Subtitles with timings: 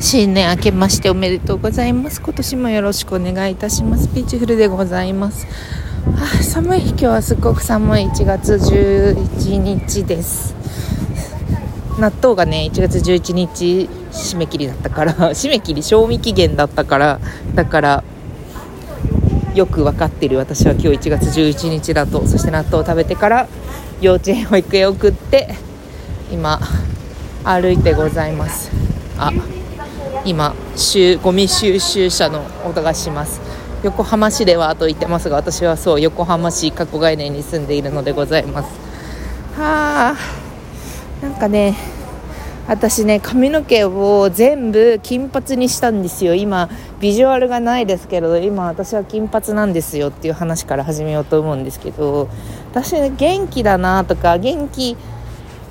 [0.00, 2.22] 新年明けましておめでとうございます。
[2.22, 4.08] 今年もよろしくお願いいたします。
[4.08, 5.44] ピーチフルでございます。
[6.16, 6.80] あ寒い。
[6.90, 8.04] 今日はすごく寒い。
[8.06, 10.54] 1月11日です。
[11.98, 17.18] 納豆がね1月11日締め切りだったから 締め切り賞味期限だったから
[17.56, 18.04] だから
[19.56, 20.38] よく分かってる。
[20.38, 22.24] 私は今日1月11日だと。
[22.24, 23.48] そして納豆を食べてから
[24.00, 25.56] 幼稚園保育園送って
[26.30, 26.60] 今
[27.42, 28.70] 歩いてございます。
[29.18, 29.32] あ
[30.28, 30.54] 今
[31.22, 33.40] ゴミ収集車の音がします。
[33.82, 38.68] 横浜市ではと言ってますが私はそう横浜市過去概念に住んでいるのでございます。
[39.56, 40.16] はあ
[41.22, 41.76] なんかね
[42.66, 46.34] 私ね髪の毛を全部金髪にしたんですよ。
[46.34, 46.68] 今
[47.00, 52.28] ビジュアルがないですけれど今私は金髪なんですよっていう話から始めようと思うんですけど
[52.72, 54.94] 私、ね、元気だなとか元気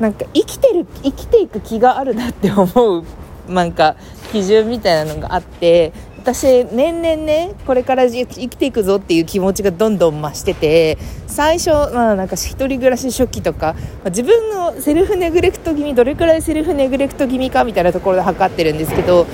[0.00, 3.04] なんか生きてる生きていく気があるなって思う
[3.48, 3.96] なんか
[4.32, 5.92] 基準みたいなのがあって
[6.26, 19.24] 私年々ねこれから生きていくぞっていう気持ちがどんどん増してて最初まあなんか一人暮らし初期とか自分のセルフネグレクト気味どれくらいセルフネグレクト気味かみたいなところで測ってるんですけど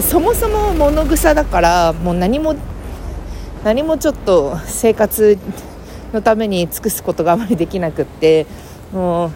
[0.00, 2.56] そもそも物草だからもう何も
[3.62, 5.38] 何もちょっと生活
[6.12, 8.46] のために尽くすことがあまりできなくって
[8.92, 9.32] もう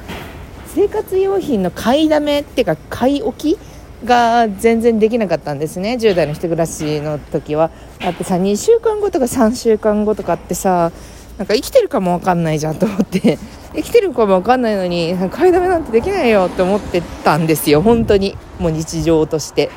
[0.74, 3.58] 生活用品の買いだめっていうか買い置き
[4.04, 5.96] が全然できなかったんですね。
[6.00, 7.70] 10代の一人暮らしの時は。
[8.00, 10.92] だってさ2週間後とか3週間後とかってさ
[11.38, 13.38] なんか生きてるかも分かんないじゃんと思って。
[13.74, 17.82] 生きてるかも分かんないのに買いだめなんてできないよって思ってたんですよ。
[17.82, 18.36] 本当に。
[18.58, 19.70] もう日常として。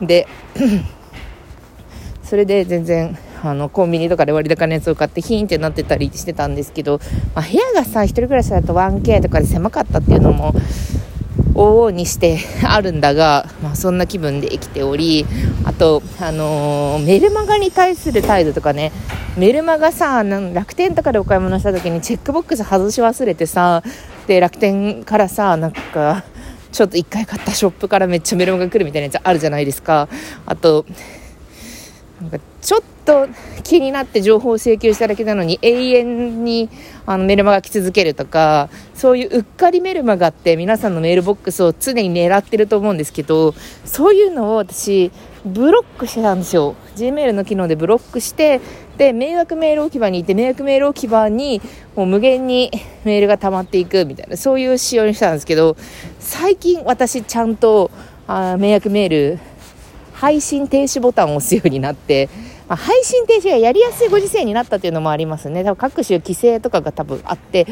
[0.00, 0.26] で
[2.24, 6.98] それで全然あのコンビニとかで割高のやつを買ってヒーンってなってたりしてたんですけど、
[7.34, 10.52] まあ、部屋がさ1人暮らしだと 1K とかで狭かったっていうのも
[11.56, 15.26] 往々にして あるんだが、まあ、そんな気分で生きており
[15.64, 18.92] あと、あのー、メルマガに対する態度とかね
[19.36, 23.82] メルマガさ楽天とかでお買い物した時にチェックボックス外し忘れてさ
[24.26, 26.24] で楽天からさなんか
[26.72, 30.08] ちょっと1回買ったショップからめっちゃメルマガ来るみたいなやつあるじゃないですか。
[30.44, 30.84] あと
[32.20, 33.28] なんかちょっと
[33.62, 36.70] 気になって情報を請求しただけなのに永遠に
[37.04, 43.52] あのメルマガ来続けるとかそういううっかりメルマガって皆さんのメールボックスを常に狙ってると思うんですけど
[43.84, 45.12] そういうのを私
[45.44, 46.74] ブロックしてたんですよ。
[46.96, 48.60] Gmail の機能でブロックして
[48.96, 51.60] で迷惑メール置き場に行って迷惑メール置き場に
[51.94, 52.72] もう無限に
[53.04, 55.76] メールが溜まっていくみたいなそういう仕様にしたんですけど
[56.18, 57.90] 最近私ちゃんと
[58.26, 59.38] あ迷惑メール
[60.16, 62.30] 配信停止ボタンを押すようになって、
[62.68, 65.62] まあ、配信停止がやりやすいご時世になったっていうのもありますね。
[65.62, 67.66] 多分各種規制とかが多分あって、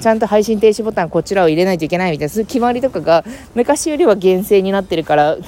[0.00, 5.38] ちゃんと配信停止ボタンこちらを入れないといけないみたいな、そういう決まりとかが昔よりは厳正になってるから、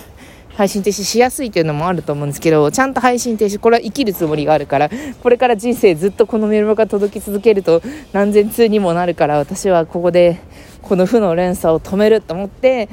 [0.57, 4.89] 配信停止しやすいというのもあると思うんですけど、ちゃんと配信停止、これは生きるつもりがあるから、
[5.23, 10.39] これから人生ずっとこのメールマガ届き続けると何千通にもなるから、私はここで
[10.81, 12.89] この負の連鎖を止めると思って、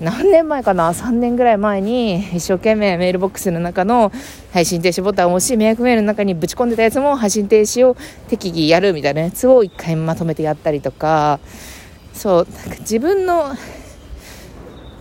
[0.00, 4.12] 何年前かな？3年ぐらい前に一生懸命メールボックスの中の
[4.52, 7.96] 配信停止ボタンを押し迷惑メールの中にぶち込んでたやつも配信停止を
[8.28, 11.40] 適宜やるみたいなやつを一回まとめてやったりとか。
[12.14, 13.54] そうなんか自分の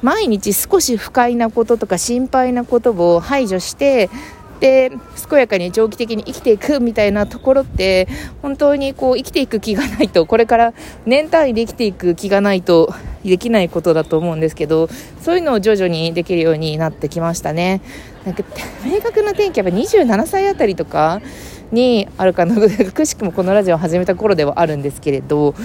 [0.03, 4.11] 毎日少し不快なこととか心配なことを排除して
[4.59, 4.91] で
[5.29, 8.07] 健やかに長期的に生きていくみたいなところって
[8.41, 10.73] 本当にこう生きていく気がないとこれから
[11.05, 14.87] 年単位で生きていく気がないとできないことだと思うんですけど
[15.21, 17.81] そういうのを徐々にできるようになってきましたね。
[18.25, 18.43] なんか
[18.85, 21.21] 明確な転機は27歳あたりとか
[21.71, 22.55] にあるかな。
[22.93, 25.55] くしくもこのラジオを始めた頃ではあるんですけれど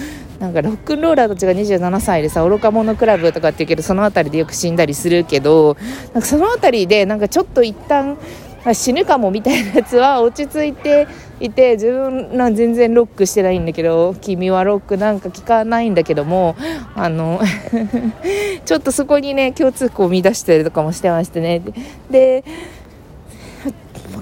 [0.41, 5.77] なんかロックンローラーたちが27歳でさ愚か者クラブとかって言うけどその辺りでよく死んだりするけど
[6.13, 8.19] なんかその辺りでなんかちょっと一旦
[8.73, 11.09] 死ぬかもみたいなやつは落ち着いて
[11.41, 16.55] いて自分なん全然ロックしてないんだけど君はロックなんか聞かないんだけども
[16.95, 17.41] あの
[18.65, 21.63] ちょっとそこにね共通項を見出したりとかもしてましてね。
[22.11, 22.45] で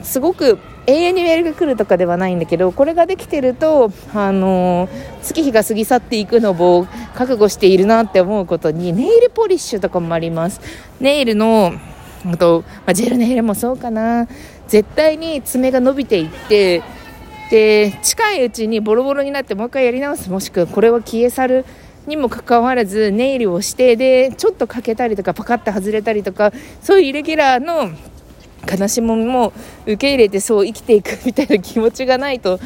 [0.02, 4.88] すごく永遠にメールが来るとかではないんだけどこれができてるとあの
[5.22, 10.60] 月日が過ぎ去っていくのを覚悟しているなって思うことにネイルポリッシュとかもあります。
[11.00, 11.75] ネイルの
[12.26, 14.28] あと、まあ、ジェルネイルもそうかな。
[14.69, 16.82] 絶対に爪が伸びていって
[17.50, 20.31] で近いうちにボロボロになってもう一回やり直す。
[20.31, 21.64] もしくはこれは消え去る
[22.06, 27.90] にもかかわらずネイルをしてでちょっと欠けたりとかパカッて外れたりとかそういうイレギュラーの
[28.70, 29.52] 悲しみも
[29.84, 32.61] 受け入れてそう生きていくみたいな気持ちがないと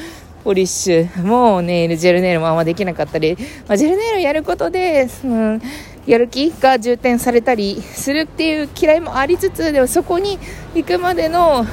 [0.45, 1.23] ポリッシュ。
[1.23, 3.37] もネイルジェルネイルもあんまできなかったり、
[3.67, 5.63] まあ、ジェルネイルをやることで、うん、
[6.07, 10.39] やる気が充填されたりするっていう嫌いもありつつでもそこに
[10.75, 11.67] 行くまでの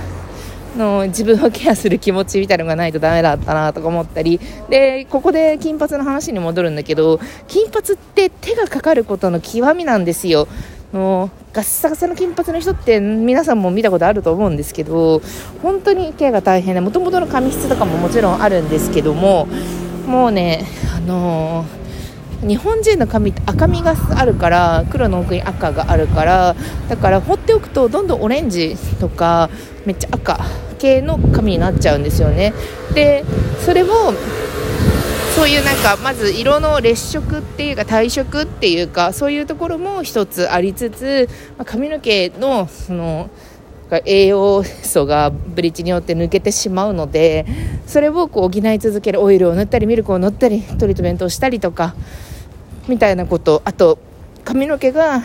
[0.78, 4.40] の自分をケアする気持ちみたいのがないとダメだったなとか思ったり
[4.70, 10.48] でここで金髪の話に戻るんだけど金髪って手がかかることの極みなんですよ。
[10.94, 15.22] のガッサガサの金髪の人って皆さんも見たことあると思うんですけど
[15.62, 19.48] 本当にケアが大変でもともとの髪質とかももちろんあるんですけども
[20.06, 21.81] もうねあのー
[22.42, 26.56] 日本人の髪って赤みがあるから黒の奥に赤があるから
[26.90, 29.50] だから放っておくとどんどんオレンジとか
[29.86, 30.40] めっちゃ赤
[30.80, 32.54] 系の髪になっちゃうんですよね。
[32.96, 33.24] で
[33.64, 34.14] それも
[35.36, 41.30] そういうなんかまず色の劣色っていうか退色っていうかそういうところも一つありつつ
[41.66, 43.30] 髪の毛のその
[44.06, 47.46] 栄養素がブリッジによって抜けてしまうので
[47.88, 51.94] それをこう補い続けるオイルを塗ったりミルクを塗ったりトリートメントをしたりとか
[52.88, 53.62] みたいなこと。
[53.66, 54.00] あと
[54.44, 55.24] 髪の毛が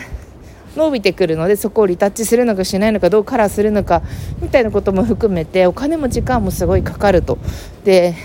[0.75, 4.03] 伸びてくるのでそこをリタッチするのかしないのかどうカラーするのか
[4.41, 7.37] みたいなことも含めてお金も時間もすごいかかると。
[7.83, 8.15] で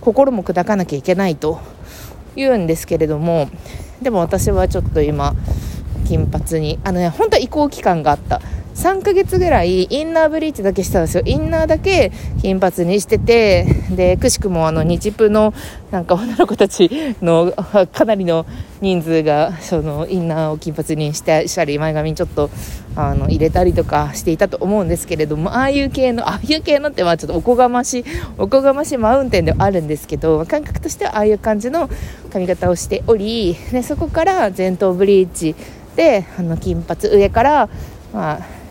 [0.00, 1.60] 心も砕かなきゃいけないと。
[2.34, 3.48] 言うんですけれども。
[4.00, 5.34] でも私はちょっと今
[6.08, 8.40] 金髪にあのね本当は移行期間があった。
[8.74, 11.22] 3ヶ月ぐらいインナーブリーチだけしたんですよ。
[11.26, 12.10] インナーだけ
[12.40, 15.52] 金髪にしててでくしくもあの日プの
[15.90, 16.90] なんか女の子たち
[17.20, 17.52] の
[17.92, 18.46] かなりの
[18.80, 22.50] 人数がそのインナーを金髪にしてしたり前髪ちょっと
[22.96, 28.04] あの入れたりとかしていたと思うんですけれどもああいう系のああいう系のってまあちょっとおこがましい
[28.38, 31.88] おこがましいマウンテンではあるんですけど感覚としてはああいう感じの
[32.32, 35.54] 髪型をしておりでそこから前頭ブリーチ
[35.94, 37.68] であの金髪上から
[38.12, 38.61] まあ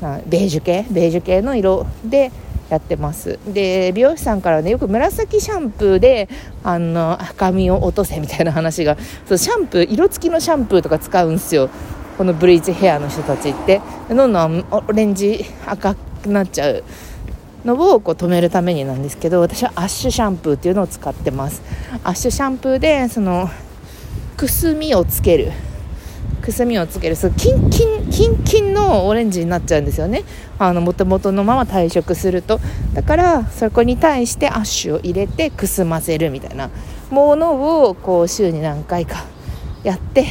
[0.00, 0.86] ベージュ系？
[0.90, 2.30] ベージュ系の色で
[2.70, 3.38] やってます。
[3.46, 6.28] で美容師さんからねよく紫シャンプーで
[6.62, 8.96] あの髪を落とせみたいな話が。
[9.26, 11.70] そうシャンプー色付きのシャンプーとか使うんですよ。
[12.16, 13.80] このブリーチヘアの人たちって。
[14.08, 16.84] どんどんオレンジ赤くなっちゃう
[17.64, 21.62] のをこう止めるためになんですけど私はアッシュシャンプーっていうのを使ってます。
[22.04, 23.48] アッシュシャンプーでその
[24.36, 25.52] くすみをつける。
[26.48, 30.24] くすみをつけるそキンキンキンキンのオレンジになっちゃうんですよね。
[30.58, 32.58] あの元々のまま退色すると。
[32.94, 36.70] だからそこに対してアッシュを入れてくすませるみたいな
[37.10, 39.26] ものをこう週に何回か
[39.82, 40.24] やって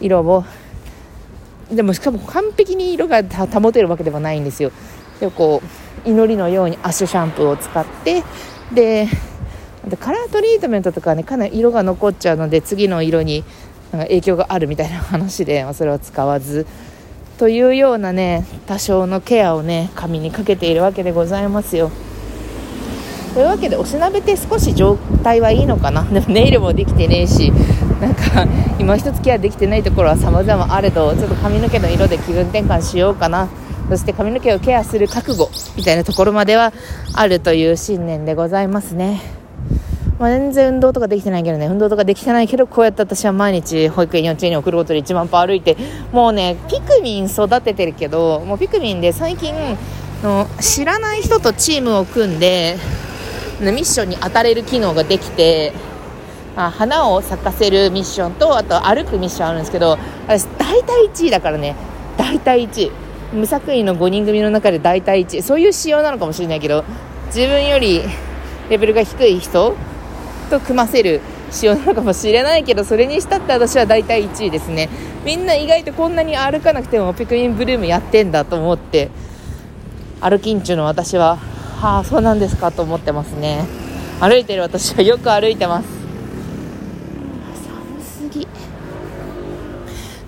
[0.00, 0.44] 色を
[1.70, 4.72] でもしかも完璧に色が保てるわけではないんですよ。
[5.20, 5.62] でこ
[6.04, 8.24] う祈りのようにアッシュシャンプーを使って
[8.74, 9.06] で
[10.00, 13.44] カラートリートメントとかねかなり色が残っちゃうので次の色に
[13.92, 16.66] なんか影響があるみたいな話で、まあ、それは使わず
[17.38, 21.90] というようなね多少のケアをね髪にかけているわけでございますよ。
[23.34, 26.02] というわけでおしなべて少し状態はいいのかな。
[26.10, 27.52] でもネイルもできてねえし
[28.00, 28.46] なんか
[28.78, 33.48] 今一つケアできてないところは様々あれどちょっと髪の毛の色で気分転換しようかな。
[33.90, 36.72] そして髪の毛をケアする覚悟みたいなところまでは
[37.12, 39.45] あるという信念でございますね。
[40.18, 41.66] まあ、全然運動とかできてないけどね。
[41.66, 45.76] 運動とかできてないけどこうやって私は毎日保育園幼稚園に送ることで1万歩歩いて
[46.12, 49.54] もうねピクミン育ててるけどもうピクミンで最近
[50.22, 52.76] の知らない人とチームを組んで
[53.60, 55.72] ミッションに当たれる機能ができて
[56.56, 61.76] あ花を咲かせるミッションとあと歩くミッションあるんですけど私大体1位だからね。
[62.16, 62.90] 大体1位。
[63.34, 65.42] 無作為の5人組の中で大体1位。
[65.42, 66.84] そういう仕様なのかもしれないけど
[67.26, 68.00] 自分より
[68.70, 69.76] レベルが低い人
[70.46, 74.88] と組ませる仕様なのかもしれないけどそれにしたって私は大体1位ですね。
[75.24, 79.10] みんな意外とこんなに歩かなくてもピクミンブルームやってんだと思って
[80.20, 81.36] 歩きんちゅの私は
[81.80, 83.64] はあそうなんですかと思ってますね。
[84.18, 85.88] 歩いてる私はよく歩いてます
[87.68, 88.48] 寒すぎ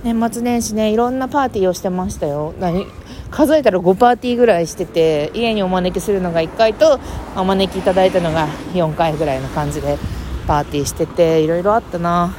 [0.04, 2.54] 年末年始ねいろんなパーティーをしてましたよ。
[2.60, 2.86] 何？
[3.30, 6.98] 数えたら5パーティーぐらいしてて家にお招きするのが1回と
[7.36, 9.98] お招きいただいたのが4回ぐらいの感じで
[10.46, 12.34] パーティーしてていろいろあったな、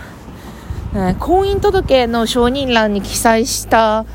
[0.94, 4.06] ね、婚姻届の承認欄に記載した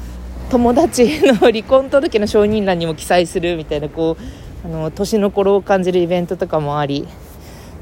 [0.50, 7.06] 友達の離婚届の承認欄にも記載するみたいなこうあの年の頃を感じるイベントとかもあり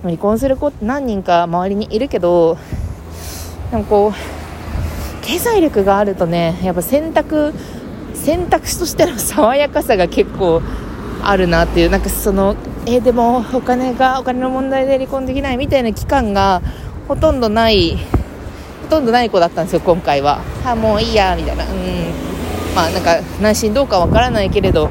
[0.02, 2.58] 離婚する子って何人か周りにいるけど
[3.70, 4.31] なんかこう
[5.22, 7.54] 経済力があるとねやっぱ選択
[8.14, 10.62] 選択肢としての爽やかさが結構
[11.22, 16.60] あるなっていうなんかそのえー、でもお金がお金の問題で離婚できないみたいな期間が
[17.06, 17.96] ほとんどない
[18.82, 20.42] ほとんどない子だったんですよ今回は。
[20.64, 21.64] あもういいやみたいな。
[21.64, 22.32] うん。
[22.74, 24.90] まあなんか内心どうかわからないけれど、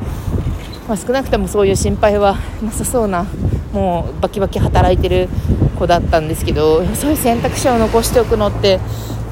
[0.87, 3.25] まあ、少なくともそういう心配はなさそうな
[3.73, 5.29] もうバキバキ働いてる
[5.77, 8.79] 子だったんですけどそういう選択肢を残しておくのって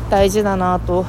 [0.09, 1.05] 大事だなと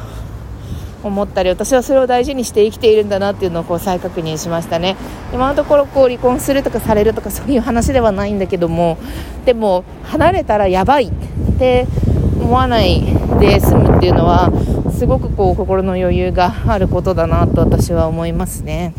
[1.03, 4.97] 思ったり私はそれを大事にして生きているんだなっていうのをこう再確認しましたね
[5.33, 8.99] 今のところこう離婚するとかされるとかそういう話ではないんだけども
[9.45, 11.13] でも離れたらやばいっ
[11.59, 11.87] て
[12.39, 13.03] 思わない
[13.41, 14.51] で済むっていうのは
[14.97, 18.93] すごくこう心の余裕があることだなと私は思いますね。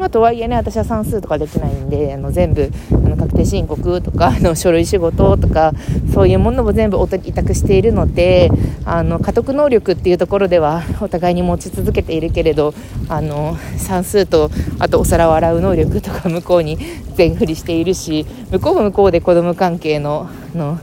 [0.00, 5.74] まあ、とはいえね私は算数とかできないんであの全部あの確定申告とか あの書類仕事とか
[6.14, 8.50] そういうものも全部委託しているので
[8.86, 12.72] あの家督能力っていうところではお互いに持ち続けているけれど
[13.10, 16.78] あの算数とあとお皿を洗う能力とか向こうに
[17.14, 20.78] 全振りしているし向こうも向こうで子供関係のの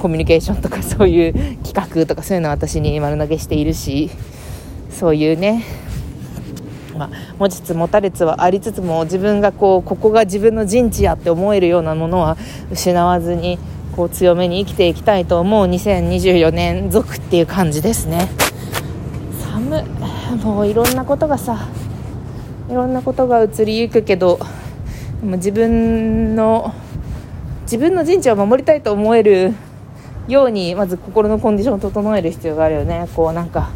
[0.00, 4.10] コミュニケーションとかそういう企画とかそういうのは私に丸投げしているし
[4.90, 5.64] そういうね
[6.98, 12.36] まあ、持ちつ持たれつはありつつも自分がこうここが自分の陣地やって思えるようなものは
[12.70, 13.58] 失わずに
[13.96, 18.28] こう強めに生きていきたいと思う2024年続っていう感じですね。
[19.40, 19.84] 寒
[20.44, 21.68] もういろんなことがさ
[22.68, 24.38] いろんなことが移りゆくけど
[25.20, 26.74] でも自分の
[27.62, 29.54] 自分の陣地を守りたいと思える
[30.28, 33.08] ようにまず心のコンディションを整える必要があるよね。
[33.16, 33.70] こうなんか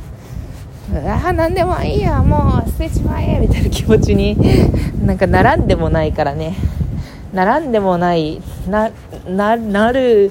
[0.94, 4.37] ああ何でもいいやもう捨てちまえみたいな気持ちに
[5.04, 6.54] なんか並んでもないからね。
[7.32, 8.90] 並んでもないな
[9.56, 10.30] なる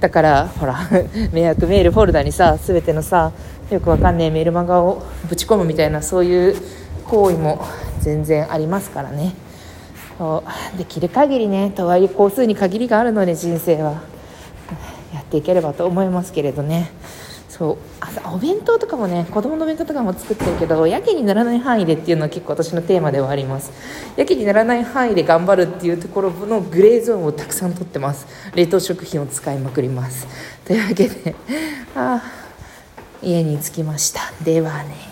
[0.00, 0.76] だからほら
[1.30, 3.32] 迷惑メールフォルダにさ全てのさ
[3.70, 6.56] よくわかんねえメール漫画をぶち込むみたいなそういう
[7.06, 7.60] 行為も
[8.00, 9.34] 全然ありますからね。
[10.16, 10.42] そ
[10.74, 10.78] う。
[10.78, 14.00] できる限りねとはいえ工数に限りがあるので人生は。
[15.14, 16.90] やっていければと思いますけれどね。
[17.58, 17.76] そう。
[18.00, 23.72] 朝お弁当とかもね子供のお弁当とかも作ってるけどやけにならない範囲でっていうのは結構私のテーマではあります。
[24.16, 28.26] やけにならない範囲で頑張るっていうところのグレーゾーンをたくさんとってます。
[28.54, 30.28] 冷凍食品を使いまくります。
[30.64, 31.34] というわけで
[31.96, 32.22] あ
[33.20, 34.20] 家に着きました。
[34.44, 35.07] ではね。